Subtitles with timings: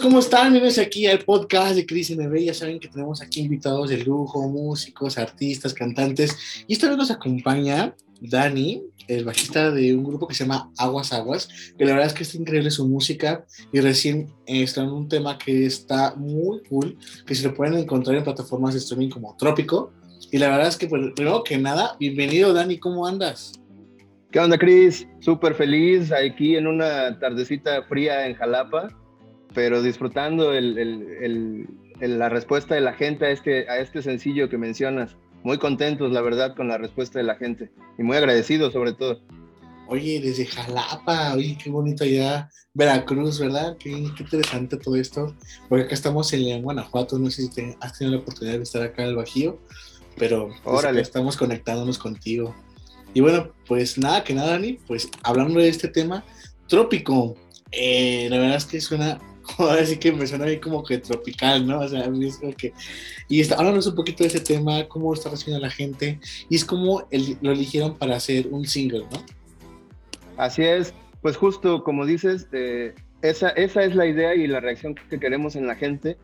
[0.00, 0.52] ¿cómo están?
[0.52, 2.36] Bienvenidos aquí al podcast de Cris MB.
[2.36, 6.36] Ya saben que tenemos aquí invitados de lujo, músicos, artistas, cantantes.
[6.68, 11.12] Y esta vez nos acompaña Dani, el bajista de un grupo que se llama Aguas
[11.12, 15.08] Aguas, que la verdad es que está increíble su música y recién está en un
[15.08, 16.96] tema que está muy cool,
[17.26, 19.92] que se lo pueden encontrar en plataformas de streaming como Trópico.
[20.30, 23.52] Y la verdad es que, pues, primero que nada, bienvenido Dani, ¿cómo andas?
[24.30, 25.08] ¿Qué onda, Cris?
[25.20, 28.88] Súper feliz aquí en una tardecita fría en Jalapa,
[29.58, 35.16] pero disfrutando la respuesta de la gente a este, a este sencillo que mencionas.
[35.42, 37.68] Muy contentos, la verdad, con la respuesta de la gente
[37.98, 39.20] y muy agradecidos sobre todo.
[39.88, 43.76] Oye, desde Jalapa, oye, qué bonito allá, Veracruz, ¿verdad?
[43.80, 45.34] Qué, interesante todo esto,
[45.68, 48.82] porque acá estamos en Guanajuato, no sé si te, has tenido la oportunidad de estar
[48.82, 49.58] acá en el Bajío,
[50.16, 52.54] pero pues, estamos conectándonos contigo.
[53.12, 56.24] Y bueno, pues nada, que nada, Dani, pues hablando de este tema,
[56.68, 57.34] trópico,
[57.72, 59.18] eh, la verdad es que suena,
[59.58, 61.80] ahora sí que me suena bien como que tropical, ¿no?
[61.80, 62.72] O sea, es como que...
[63.28, 66.64] Y está, háblanos un poquito de ese tema, cómo está recibiendo la gente, y es
[66.64, 67.06] como
[67.40, 69.24] lo eligieron para hacer un single, ¿no?
[70.36, 74.94] Así es, pues justo como dices, eh, esa, esa es la idea y la reacción
[74.94, 76.16] que queremos en la gente,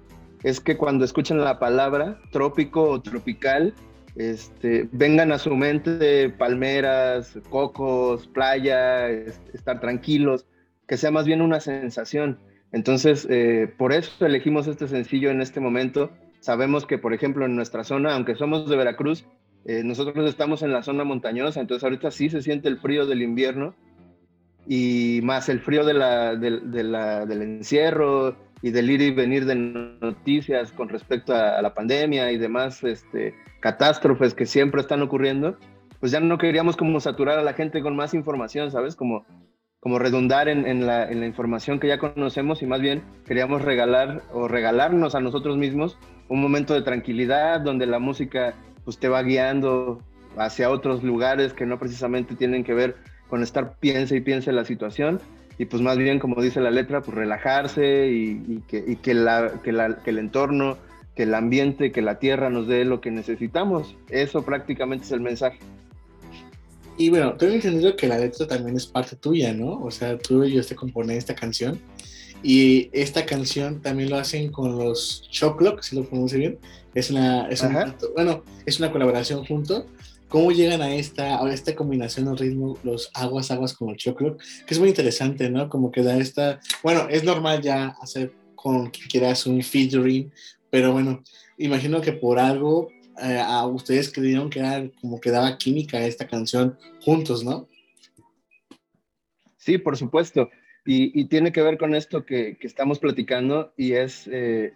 [0.44, 3.74] es que cuando escuchan la palabra trópico o tropical,
[4.14, 10.46] este, vengan a su mente palmeras, cocos, playa, estar tranquilos,
[10.86, 12.38] que sea más bien una sensación.
[12.74, 16.10] Entonces, eh, por eso elegimos este sencillo en este momento.
[16.40, 19.24] Sabemos que, por ejemplo, en nuestra zona, aunque somos de Veracruz,
[19.64, 23.22] eh, nosotros estamos en la zona montañosa, entonces ahorita sí se siente el frío del
[23.22, 23.76] invierno
[24.66, 26.02] y más el frío del
[27.30, 32.82] encierro y del ir y venir de noticias con respecto a, la pandemia y demás
[32.82, 35.56] este, catástrofes que siempre están ocurriendo,
[36.00, 38.96] pues ya no queríamos como saturar a la gente con más información, ¿sabes?
[38.96, 39.24] Como,
[39.84, 45.14] como redundar en, la, información que ya conocemos y más bien queríamos regalar o regalarnos
[45.14, 45.98] a nosotros mismos
[46.30, 48.54] un momento de tranquilidad donde la música
[48.86, 50.00] pues te va guiando
[50.38, 52.96] hacia otros lugares que no precisamente tienen que ver
[53.28, 55.20] con estar piense y piense la situación
[55.58, 60.78] y pues más bien, como dice la letra, pues relajarse y, que el entorno,
[61.14, 63.96] que el ambiente, que la tierra nos dé lo que necesitamos.
[64.08, 65.58] Eso prácticamente es el mensaje.
[66.96, 69.82] Y bueno, tengo entendido que la letra también es parte tuya, ¿no?
[69.82, 71.80] O sea, tú y yo te componer esta canción.
[72.42, 76.58] Y esta canción también lo hacen con los Choclock, si lo pronuncio bien.
[76.94, 77.64] Es una, es
[78.14, 79.86] bueno, es una colaboración junto
[80.34, 84.36] cómo llegan a esta, a esta combinación de ritmo, los aguas, aguas con el choclo,
[84.66, 85.68] que es muy interesante, ¿no?
[85.68, 90.32] Como que da esta, bueno, es normal ya hacer con quien quieras un featuring,
[90.70, 91.22] pero bueno,
[91.56, 92.88] imagino que por algo
[93.22, 97.68] eh, a ustedes creyeron que era como que daba química esta canción juntos, ¿no?
[99.56, 100.50] Sí, por supuesto.
[100.86, 104.74] Y, tiene que ver con esto que, estamos platicando y es, eh,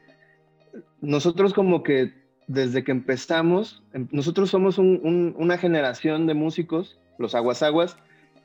[1.02, 2.14] nosotros como que
[2.46, 7.98] desde que empezamos, em, nosotros somos una generación de músicos, los aguasaguas,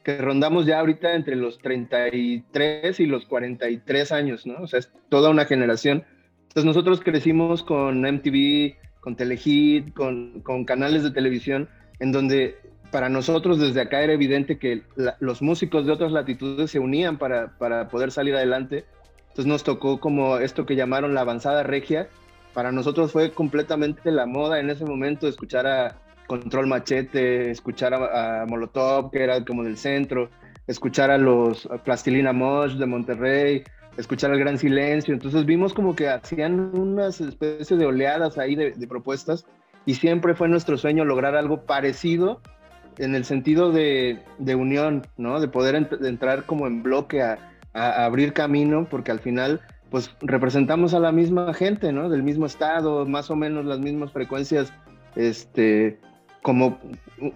[0.04, 4.56] que rondamos ya ahorita entre los 33 y los 43 años, ¿no?
[4.62, 6.04] O sea, es toda una generación.
[6.42, 11.68] Entonces nosotros crecimos con MTV, con Telehit, con, canales de televisión,
[12.00, 12.56] en donde
[12.90, 14.84] para nosotros desde acá era evidente que
[15.20, 17.58] los músicos de otras latitudes se unían para,
[17.90, 18.86] poder salir adelante.
[19.24, 22.08] Entonces nos tocó como esto que llamaron la avanzada regia,
[22.54, 25.98] para nosotros fue completamente la moda en ese momento escuchar a
[26.28, 30.30] Control Machete, escuchar a, Molotov, que era como del centro,
[30.68, 33.64] escuchar a los Plastilina Mosh de Monterrey,
[33.98, 35.14] escuchar el Gran Silencio.
[35.14, 39.46] Entonces vimos como que hacían unas especies de oleadas ahí de, propuestas
[39.86, 42.42] y siempre fue nuestro sueño lograr algo parecido
[42.98, 44.20] en el sentido de,
[44.56, 45.40] unión, ¿no?
[45.40, 47.38] De poder entrar como en bloque a,
[47.74, 52.08] abrir camino, porque al final pues representamos a la misma gente, ¿no?
[52.08, 54.72] Del mismo estado, más o menos las mismas frecuencias,
[55.16, 56.00] este,
[56.44, 56.80] como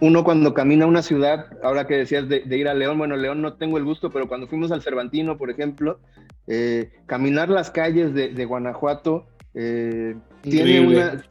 [0.02, 3.42] uno cuando camina a una ciudad, ahora que decías de, ir a León, bueno, León
[3.42, 6.00] no tengo el gusto, pero cuando fuimos al Cervantino, por ejemplo,
[6.46, 11.24] eh, caminar las calles de, Guanajuato eh, tiene,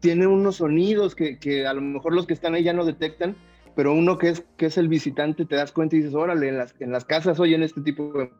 [0.00, 3.36] tiene, unos sonidos que, que, a lo mejor los que están ahí ya no detectan,
[3.76, 6.58] pero uno que es, que es el visitante te das cuenta y dices, órale, en
[6.58, 8.30] las, en las casas oyen este tipo de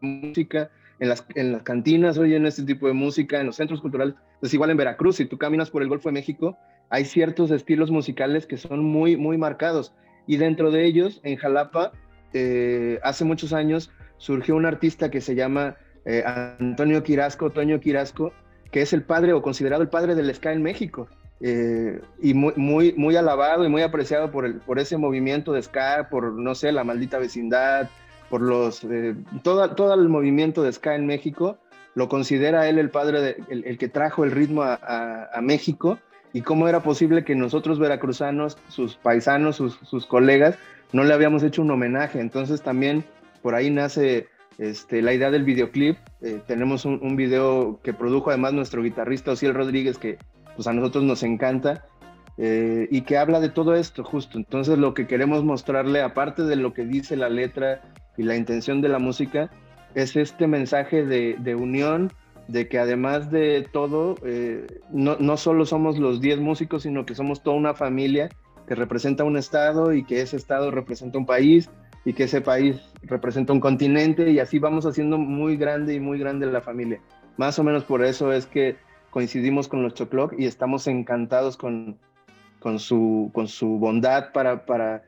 [0.00, 0.70] música,
[1.00, 4.14] en las, en las cantinas oyen este tipo de música, en los centros culturales.
[4.40, 6.56] Es igual en Veracruz, si tú caminas por el Golfo de México,
[6.92, 9.94] hay ciertos estilos musicales que son muy, muy marcados.
[10.26, 11.92] Y dentro de ellos, en Jalapa,
[12.34, 18.34] eh, hace muchos años surgió un artista que se llama eh, Antonio Quirasco, Toño Quirasco,
[18.70, 21.08] que es el padre o considerado el padre del ska en México.
[21.40, 25.62] Eh, y muy, muy, muy alabado y muy apreciado por, el, por ese movimiento de
[25.62, 27.88] ska, por, no sé, la maldita vecindad,
[28.28, 28.86] por los,
[29.42, 31.58] todo, todo el movimiento de ska en México,
[31.94, 35.98] lo considera él el padre, el, que trajo el ritmo a, México
[36.32, 40.58] y cómo era posible que nosotros veracruzanos, sus paisanos, sus, colegas,
[40.92, 42.20] no le habíamos hecho un homenaje.
[42.20, 43.04] Entonces también
[43.42, 45.96] por ahí nace este, la idea del videoclip.
[46.22, 50.18] Eh, tenemos un, video que produjo además nuestro guitarrista Ociel Rodríguez, que
[50.56, 51.84] pues a nosotros nos encanta.
[52.38, 54.38] Eh, y que habla de todo esto justo.
[54.38, 57.82] Entonces lo que queremos mostrarle, aparte de lo que dice la letra
[58.16, 59.50] y la intención de la música,
[59.94, 62.12] es este mensaje de, unión,
[62.48, 67.14] de que además de todo, eh, no, no, solo somos los 10 músicos, sino que
[67.14, 68.28] somos toda una familia
[68.66, 71.70] que representa un estado y que ese estado representa un país
[72.04, 76.18] y que ese país representa un continente y así vamos haciendo muy grande y muy
[76.18, 77.00] grande la familia.
[77.36, 78.76] Más o menos por eso es que
[79.10, 81.98] coincidimos con los Choclock y estamos encantados con,
[82.60, 85.04] con su, con su bondad para, para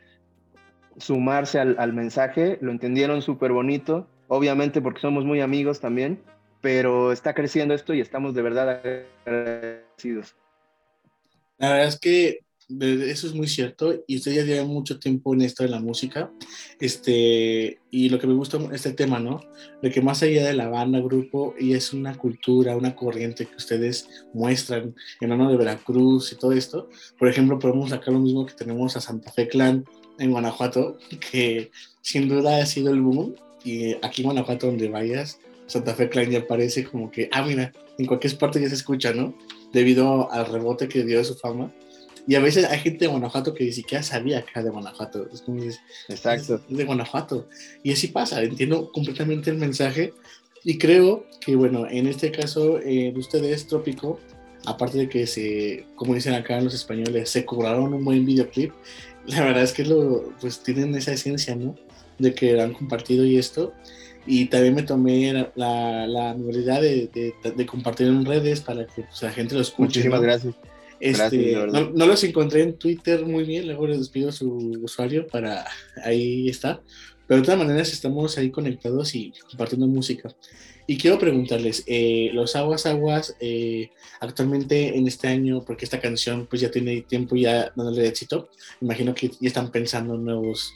[0.99, 6.21] sumarse al, al mensaje, lo entendieron súper bonito, obviamente porque somos muy amigos también,
[6.65, 8.81] pero está creciendo esto y estamos de verdad
[9.27, 10.35] agradecidos.
[11.59, 12.41] La verdad es que
[12.81, 16.31] eso es muy cierto y usted ya mucho tiempo en esto de la música
[16.81, 19.43] este y lo que me gusta este tema no
[19.83, 23.57] de que más allá de la banda grupo y es una cultura una corriente que
[23.57, 26.89] ustedes muestran en honor de Veracruz y todo esto
[27.19, 29.85] por ejemplo podemos sacar lo mismo que tenemos a Santa Fe Clan
[30.19, 30.97] en Guanajuato
[31.31, 31.71] que
[32.01, 36.31] sin duda ha sido el boom y aquí en Guanajuato donde vayas Santa Fe Clan
[36.31, 39.35] ya parece como que ah mira en cualquier parte ya se escucha no
[39.73, 41.73] debido al rebote que dio de su fama
[42.27, 45.29] y a veces hay gente de Guanajuato que ni siquiera sabía que era de Guanajuato.
[45.33, 46.61] Es como Exacto.
[46.71, 47.49] Es de Guanajuato.
[47.83, 50.15] Y así pasa, entiendo completamente el mensaje.
[50.63, 54.19] Y creo que, bueno, en este caso eh, de ustedes, Trópico,
[54.65, 58.73] aparte de que se, como dicen acá en los españoles, se cobraron un buen videoclip,
[59.27, 61.77] la verdad es que lo, pues tienen esa esencia, ¿no?
[62.19, 63.75] De que lo han compartido y esto.
[64.26, 69.23] Y también me tomé la, la, de, de, de, compartir en redes para que pues,
[69.23, 70.00] la gente lo escuche.
[70.00, 70.55] Muchísimas gracias.
[71.00, 75.67] Este, no, los encontré en Twitter muy bien, luego les despido su usuario para
[76.03, 76.81] ahí está.
[77.26, 80.35] Pero de todas maneras estamos ahí conectados y compartiendo música.
[80.87, 86.47] Y quiero preguntarles, eh, los Aguas Aguas, eh, actualmente en este año, porque esta canción
[86.47, 88.50] pues ya tiene tiempo ya dándole éxito,
[88.82, 90.75] imagino que ya están pensando en nuevos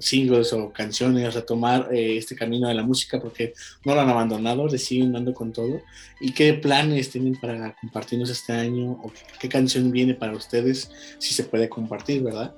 [0.00, 3.54] singles o canciones, retomar eh, este camino de la música porque
[3.84, 5.80] no lo han abandonado, le siguen dando con todo.
[6.20, 11.34] ¿Y qué planes tienen para compartirnos este año o qué, canción viene para ustedes si
[11.34, 12.54] se puede compartir, verdad?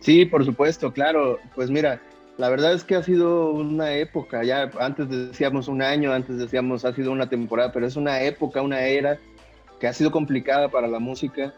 [0.00, 1.38] Sí, por supuesto, claro.
[1.54, 2.00] Pues mira,
[2.38, 6.84] la verdad es que ha sido una época, ya antes decíamos un año, antes decíamos
[6.84, 9.18] ha sido una temporada, pero es una época, una era
[9.78, 11.54] que ha sido complicada para la música,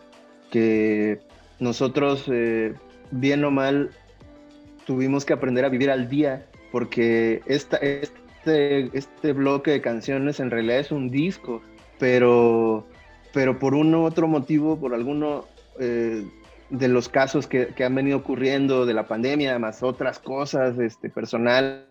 [0.50, 1.20] que
[1.58, 2.75] nosotros, eh,
[3.10, 3.90] bien o mal,
[4.87, 10.50] tuvimos que aprender a vivir al día, porque esta, este, este bloque de canciones en
[10.50, 11.62] realidad es un disco,
[11.99, 12.87] pero,
[13.33, 15.47] pero por uno otro motivo, por alguno
[15.78, 16.25] eh,
[16.71, 21.11] de los casos que, que, han venido ocurriendo de la pandemia, más otras cosas este,
[21.11, 21.85] personales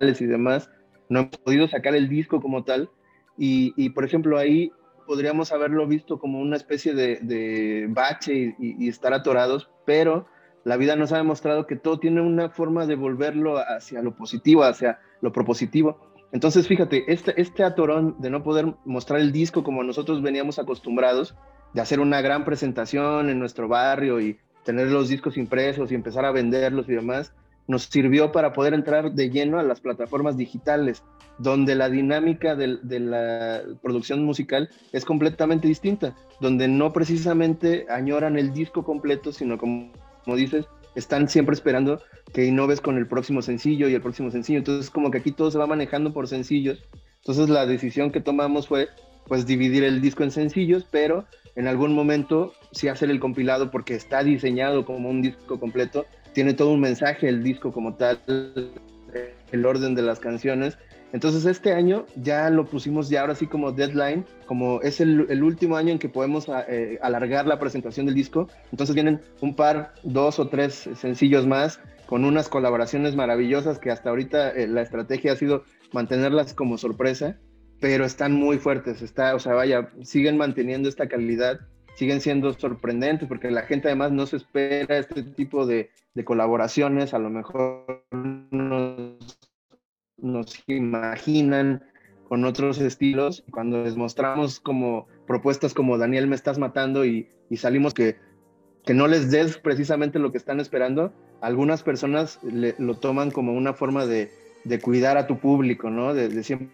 [0.00, 0.70] y demás,
[1.08, 2.90] no hemos podido sacar el disco como tal.
[3.36, 4.70] Y, y por ejemplo, ahí
[5.06, 10.26] podríamos haberlo visto como una especie de, de bache y, y, estar atorados, pero
[10.64, 14.62] la vida nos ha demostrado que todo tiene una forma de volverlo hacia lo positivo,
[14.62, 15.98] hacia lo propositivo.
[16.32, 21.34] Entonces, fíjate, este, este atorón de no poder mostrar el disco como nosotros veníamos acostumbrados,
[21.72, 26.24] de hacer una gran presentación en nuestro barrio y tener los discos impresos y empezar
[26.24, 27.32] a venderlos y demás,
[27.66, 31.04] nos sirvió para poder entrar de lleno a las plataformas digitales,
[31.38, 38.36] donde la dinámica de, de, la producción musical es completamente distinta, donde no precisamente añoran
[38.36, 39.92] el disco completo, sino como
[40.24, 42.00] como dices, están siempre esperando
[42.32, 44.58] que innoves con el próximo sencillo y el próximo sencillo.
[44.58, 46.82] Entonces, como que aquí todo se va manejando por sencillos.
[47.18, 48.88] Entonces, la decisión que tomamos fue,
[49.26, 53.94] pues, dividir el disco en sencillos, pero en algún momento sí hacer el compilado porque
[53.94, 56.06] está diseñado como un disco completo.
[56.32, 58.20] Tiene todo un mensaje el disco como tal,
[59.52, 60.78] el orden de las canciones.
[61.12, 65.76] Entonces este año ya lo pusimos ya ahora sí como deadline, como es el, último
[65.76, 68.48] año en que podemos ah, eh, alargar la presentación del disco.
[68.70, 74.10] Entonces vienen un par, dos o tres sencillos más con unas colaboraciones maravillosas que hasta
[74.10, 77.38] ahorita eh, la estrategia ha sido mantenerlas como sorpresa,
[77.80, 81.60] pero están muy fuertes, está, o sea, vaya, siguen manteniendo esta calidad,
[81.94, 87.14] siguen siendo sorprendentes porque la gente además no se espera este tipo de, de colaboraciones,
[87.14, 89.16] a lo mejor no
[90.22, 91.82] nos imaginan
[92.28, 93.44] con otros estilos.
[93.50, 98.16] Cuando les mostramos como propuestas como Daniel me estás matando y, salimos que,
[98.84, 103.74] que no les des precisamente lo que están esperando, algunas personas lo toman como una
[103.74, 104.30] forma de,
[104.82, 106.14] cuidar a tu público, ¿no?
[106.14, 106.70] De, siempre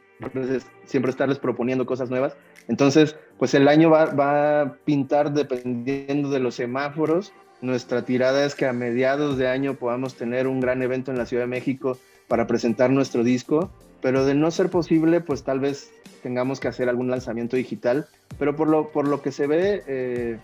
[0.84, 2.36] siempre estarles proponiendo cosas nuevas.
[2.68, 7.32] Entonces, pues el año va, va a pintar dependiendo de los semáforos.
[7.60, 11.26] Nuestra tirada es que a mediados de año podamos tener un gran evento en la
[11.26, 13.70] Ciudad de México para presentar nuestro disco,
[14.02, 15.90] pero de no ser posible, pues tal vez
[16.22, 18.06] tengamos que hacer algún lanzamiento digital,
[18.38, 20.38] pero por lo, por lo que se ve, eh,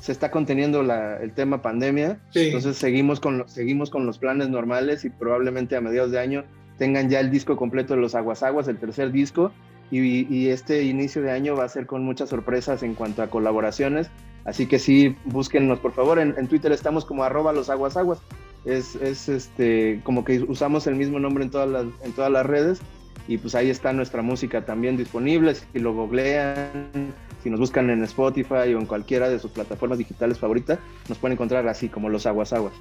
[0.00, 5.10] se está conteniendo el tema pandemia, entonces seguimos con, seguimos con los planes normales y
[5.10, 6.44] probablemente a mediados de año
[6.78, 9.52] tengan ya el disco completo de los Aguas Aguas, el tercer disco,
[9.90, 14.10] y, este inicio de año va a ser con muchas sorpresas en cuanto a colaboraciones,
[14.44, 18.20] así que sí, búsquennos por favor, en, Twitter estamos como arroba los Aguas Aguas,
[18.66, 22.44] es, es, este, como que usamos el mismo nombre en todas las, en todas las
[22.44, 22.80] redes,
[23.28, 28.02] y pues ahí está nuestra música también disponible, si lo googlean, si nos buscan en
[28.04, 32.26] Spotify o en cualquiera de sus plataformas digitales favoritas, nos pueden encontrar así como los
[32.26, 32.74] aguas aguas.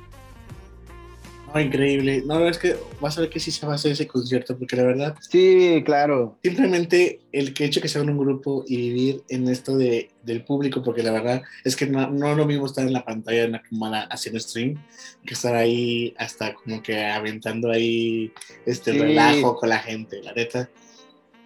[1.62, 2.24] Increíble.
[2.26, 4.76] No, es que vas a ver que sí se va a hacer ese concierto, porque
[4.76, 5.16] la verdad.
[5.30, 6.38] Sí, claro.
[6.44, 10.84] Simplemente el que hecho que sea un grupo y vivir en esto de, del público,
[10.84, 13.62] porque la verdad es que no, no lo mismo estar en la pantalla en la
[13.62, 14.76] cámara haciendo stream
[15.26, 18.32] que estar ahí hasta como que aventando ahí
[18.66, 20.22] este relajo con la gente.
[20.24, 20.70] La neta,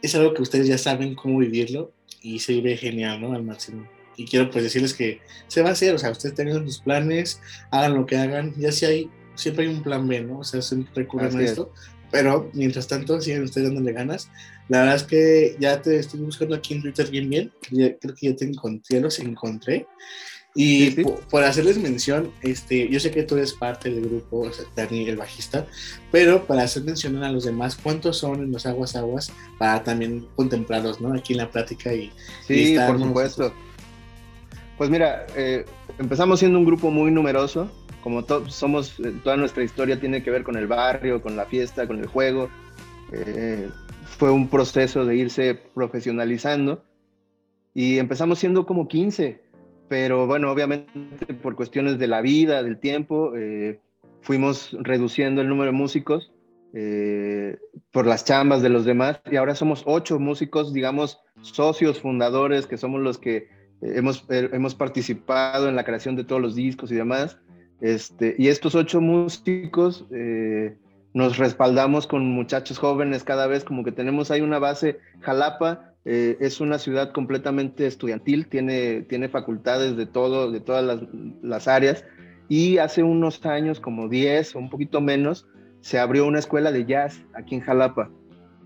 [0.02, 3.34] es algo que ustedes ya saben cómo vivirlo y se vive genial, ¿no?
[3.34, 3.88] Al máximo.
[4.18, 7.42] Y quiero pues decirles que se va a hacer, o sea, ustedes tengan sus planes,
[7.72, 10.40] hagan lo que hagan, ya si hay, siempre hay un plan B, ¿no?
[10.40, 11.72] O sea, siempre recurren a esto,
[12.12, 14.30] pero mientras tanto siguen ustedes dándole ganas.
[14.68, 18.30] La verdad es que ya te estoy buscando aquí en Twitter bien, bien, creo que
[18.30, 19.88] ya te encontré, los encontré.
[20.56, 24.66] Y Por, hacerles mención, este, yo sé que tú eres parte del grupo, o sea,
[24.76, 25.68] Dani, el bajista,
[26.12, 29.32] pero para hacer mención a los demás, ¿cuántos son en los Aguas Aguas?
[29.60, 31.14] Para también contemplarlos, ¿no?
[31.14, 32.12] Aquí en la plática y...
[32.48, 33.54] Sí, por supuesto.
[34.78, 35.66] Pues mira, eh,
[36.00, 37.70] empezamos siendo un grupo muy numeroso,
[38.02, 41.88] como somos, eh, toda nuestra historia tiene que ver con el barrio, con la fiesta,
[41.88, 42.50] con el juego.
[43.12, 43.70] Eh,
[44.06, 46.84] fue un proceso de irse profesionalizando
[47.74, 49.50] y empezamos siendo como 15
[49.90, 53.82] pero bueno, obviamente por cuestiones de la vida, del tiempo, eh,
[54.22, 56.32] fuimos reduciendo el número de músicos
[56.74, 57.58] eh,
[57.92, 62.78] por las chambas de los demás y ahora somos ocho músicos, digamos, socios fundadores, que
[62.78, 63.48] somos los que eh,
[63.82, 67.40] hemos, hemos participado en la creación de todos los discos y demás.
[67.82, 70.06] Este, y estos ocho músicos
[71.14, 75.00] nos respaldamos con muchachos jóvenes cada vez, como que tenemos ahí una base.
[75.22, 81.02] Jalapa eh, es una ciudad completamente estudiantil, tiene, tiene facultades de todo, de todas
[81.42, 82.06] las, áreas.
[82.48, 85.48] Y hace unos años, como 10 o un poquito menos,
[85.82, 88.10] se abrió una escuela de jazz aquí en Jalapa.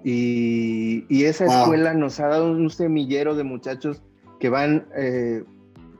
[0.04, 4.02] Y, esa escuela nos ha dado un semillero de muchachos
[4.40, 5.44] que van eh,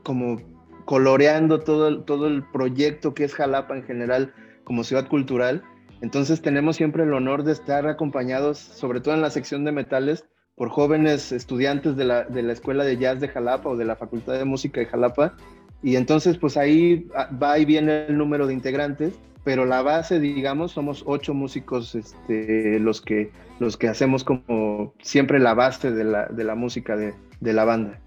[0.02, 0.38] como
[0.84, 4.32] coloreando todo, todo el proyecto que es Jalapa en general
[4.64, 5.62] como ciudad cultural.
[6.00, 10.26] Entonces tenemos siempre el honor de estar acompañados, sobre todo en la sección de metales,
[10.56, 13.96] por jóvenes estudiantes de la, de la Escuela de Jazz de Jalapa o de la
[13.96, 15.34] Facultad de Música de Jalapa.
[15.82, 17.08] Y entonces, pues ahí
[17.42, 22.78] va y viene el número de integrantes, pero la base, digamos, somos ocho músicos este,
[22.78, 27.14] los, que, los que hacemos como siempre la base de la, de la música de,
[27.40, 28.00] de la banda.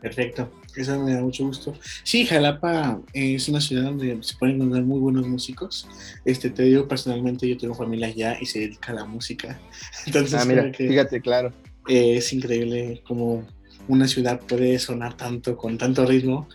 [0.00, 0.48] Perfecto.
[0.76, 1.74] Eso me da mucho gusto.
[2.04, 5.88] Sí, Jalapa es una ciudad donde se pueden encontrar muy buenos músicos.
[6.24, 9.58] Este, te digo personalmente, yo tengo familia allá y se dedica a la música.
[10.06, 11.52] Entonces, ah, mira, fíjate, claro.
[11.88, 13.46] es increíble cómo
[13.88, 16.48] una ciudad puede sonar tanto, con tanto ritmo.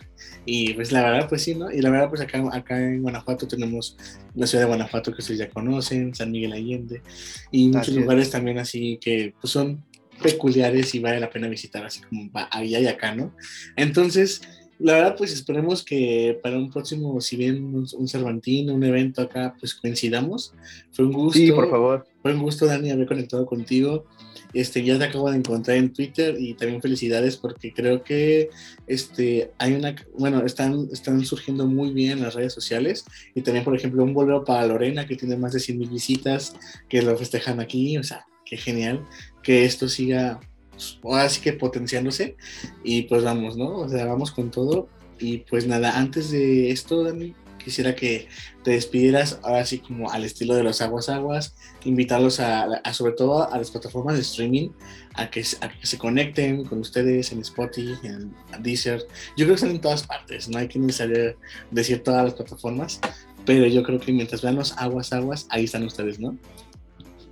[0.44, 1.70] Y pues la verdad, pues sí, ¿no?
[1.70, 3.96] Y la verdad, pues acá, acá en Guanajuato tenemos
[4.34, 7.02] la ciudad de Guanajuato que ustedes ya conocen, San Miguel Allende,
[7.50, 9.84] y muchos lugares también así que pues, son
[10.22, 13.34] peculiares y vale la pena visitar, así como allá y acá, ¿no?
[13.76, 14.40] Entonces,
[14.78, 19.54] la verdad, pues esperemos que para un próximo, si bien un, Cervantino, un evento acá,
[19.58, 20.52] pues coincidamos.
[20.92, 21.38] Fue un gusto.
[21.38, 22.06] Sí, por favor.
[22.20, 24.04] Fue un gusto, Dani, haber conectado contigo.
[24.52, 28.50] Este, ya te acabo de encontrar en Twitter y también felicidades porque creo que
[28.86, 33.04] este, hay una, bueno, están, están surgiendo muy bien las redes sociales
[33.34, 36.54] y también, por ejemplo, un bolero para Lorena que tiene más de 100 mil visitas
[36.88, 39.04] que lo festejan aquí, o sea, qué genial
[39.46, 40.40] que esto siga,
[40.72, 42.36] pues, ahora sí que potenciándose.
[42.82, 43.78] Y pues vamos, ¿no?
[43.78, 44.88] O sea, vamos con todo.
[45.20, 47.32] Y pues nada, antes de esto, Dani,
[47.64, 48.26] quisiera que
[48.64, 53.50] te despidieras ahora sí como al estilo de los aguas aguas, invitarlos a, sobre todo
[53.50, 54.70] a las plataformas de streaming,
[55.14, 59.06] a que, a que se conecten con ustedes en Spotify, en Deezer.
[59.36, 61.36] Yo creo que están en todas partes, no hay que salir
[61.70, 63.00] decir todas las plataformas,
[63.46, 66.36] pero yo creo que mientras vean los aguas aguas, ahí están ustedes, ¿no?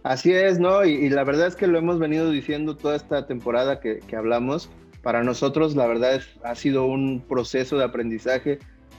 [0.04, 0.84] Así es, ¿no?
[0.84, 4.70] Y, la verdad es que lo hemos venido diciendo toda esta temporada que, hablamos.
[5.02, 8.58] Para nosotros, la verdad, es, ha sido un proceso de aprendizaje,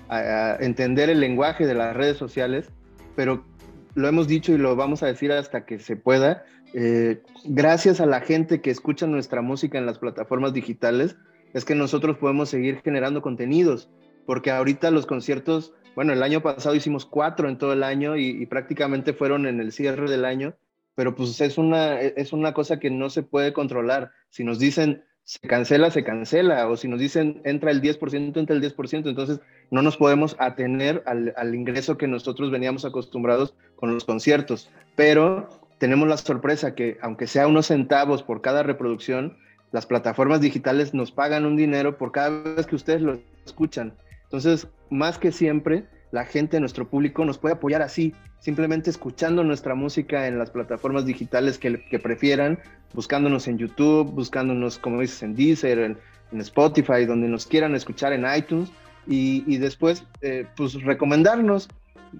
[0.09, 2.71] a, entender el lenguaje de las redes sociales,
[3.15, 3.45] pero
[3.93, 6.43] lo hemos dicho y lo vamos a decir hasta que se pueda,
[6.73, 11.15] eh, gracias a la gente que escucha nuestra música en las plataformas digitales,
[11.53, 13.89] es que nosotros podemos seguir generando contenidos,
[14.25, 18.43] porque ahorita los conciertos, bueno, el año pasado hicimos cuatro en todo el año y,
[18.47, 20.55] prácticamente fueron en el cierre del año,
[20.95, 24.11] pero pues es una, es una cosa que no se puede controlar.
[24.29, 28.55] Si nos dicen se cancela, se cancela, o si nos dicen entra el 10%, entra
[28.55, 29.39] el 10%, entonces
[29.71, 35.49] no nos podemos atener al, al ingreso que nosotros veníamos acostumbrados con los conciertos, pero
[35.79, 39.37] tenemos la sorpresa que aunque sea unos centavos por cada reproducción,
[39.71, 43.93] las plataformas digitales nos pagan un dinero por cada vez que ustedes lo escuchan.
[44.23, 49.75] Entonces, más que siempre, la gente, nuestro público, nos puede apoyar así, simplemente escuchando nuestra
[49.75, 52.59] música en las plataformas digitales que, prefieran,
[52.93, 55.97] buscándonos en YouTube, buscándonos, como dices, en Deezer, en,
[56.39, 58.69] Spotify, donde nos quieran escuchar en iTunes,
[59.07, 61.69] y, después, eh, pues, recomendarnos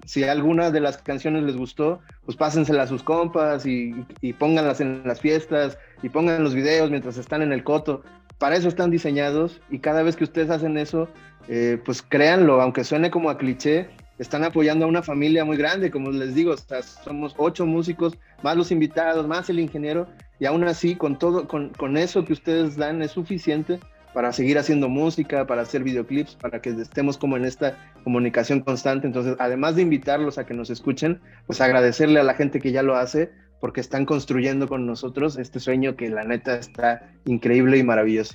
[0.04, 3.94] si alguna de las canciones les gustó, pues pásensela a sus compas y,
[4.38, 8.02] pónganlas en las fiestas y pongan los videos mientras están en el coto.
[8.38, 11.08] Para eso están diseñados y cada vez que ustedes hacen eso,
[11.48, 13.88] eh, pues créanlo, aunque suene como a cliché,
[14.18, 16.54] están apoyando a una familia muy grande, como les digo,
[17.04, 20.06] somos ocho músicos, más los invitados, más el ingeniero,
[20.38, 23.78] y aún así, con todo, con, con eso que ustedes dan es suficiente
[24.16, 29.06] para seguir haciendo música, para hacer videoclips, para que estemos como en esta comunicación constante.
[29.06, 32.82] Entonces, además de invitarlos a que nos escuchen, pues agradecerle a la gente que ya
[32.82, 37.82] lo hace, porque están construyendo con nosotros este sueño que la neta está increíble y
[37.82, 38.34] maravilloso.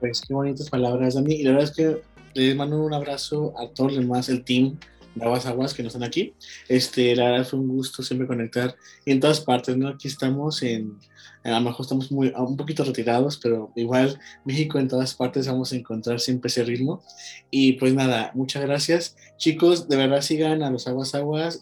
[0.00, 1.34] Pues qué bonitas palabras, Dani.
[1.34, 2.02] Y la verdad es que
[2.34, 4.78] les mando un abrazo a todos los demás, el team
[5.14, 6.34] de Aguas Aguas que no están aquí.
[6.68, 9.88] Este, la verdad fue un gusto siempre conectar en todas partes, ¿no?
[9.88, 10.98] Aquí estamos en,
[11.44, 15.72] a lo mejor estamos muy, un poquito retirados, pero igual México en todas partes vamos
[15.72, 17.02] a encontrar siempre ese ritmo.
[17.50, 19.16] Y pues nada, muchas gracias.
[19.36, 21.60] Chicos, de verdad sigan a los Aguas Aguas.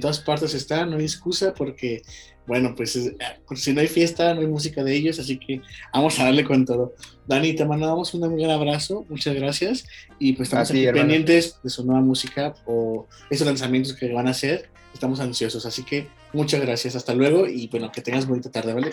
[0.00, 2.02] Todas partes están, no hay excusa porque,
[2.46, 2.98] bueno, pues,
[3.46, 5.60] pues si no hay fiesta, no hay música de ellos, así que
[5.92, 6.94] vamos a darle con todo.
[7.26, 9.86] Dani, te mandamos un gran abrazo, muchas gracias
[10.18, 14.70] y pues estamos pendientes de su nueva música o esos lanzamientos que van a hacer
[14.94, 15.66] estamos ansiosos.
[15.66, 18.92] Así que muchas gracias, hasta luego y bueno, que tengas bonita tarde, ¿vale?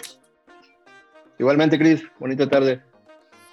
[1.39, 2.90] Igualmente, Cris, bonita tarde.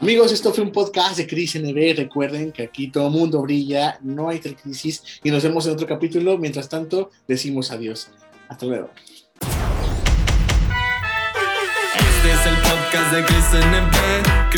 [0.01, 1.97] Amigos, esto fue un podcast de Crisis NB.
[1.97, 6.39] Recuerden que aquí todo mundo brilla, no hay crisis y nos vemos en otro capítulo.
[6.39, 8.09] Mientras tanto, decimos adiós.
[8.49, 8.91] Hasta luego.
[11.99, 13.25] Este es el podcast de
[13.67, 14.53] NB,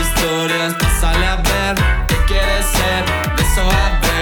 [0.00, 1.76] historias, a ver.